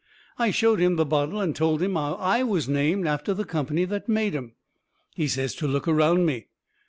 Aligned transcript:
I 0.39 0.49
showed 0.49 0.79
him 0.79 0.95
the 0.95 1.05
bottle 1.05 1.39
and 1.39 1.55
told 1.55 1.79
him 1.79 1.93
how 1.93 2.15
I 2.15 2.41
was 2.41 2.67
named 2.67 3.05
after 3.07 3.35
the 3.35 3.45
company 3.45 3.85
that 3.85 4.09
made 4.09 4.35
'em. 4.35 4.53
He 5.13 5.27
says 5.27 5.53
to 5.57 5.67
look 5.67 5.87
around 5.87 6.25
me. 6.25 6.47